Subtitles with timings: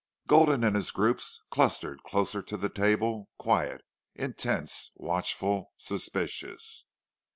[0.27, 3.83] Gulden and his groups clustered closer to the table, quiet,
[4.15, 6.85] intense, watchful, suspicious.